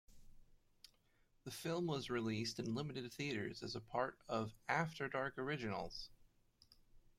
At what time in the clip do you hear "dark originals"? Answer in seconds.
5.07-6.09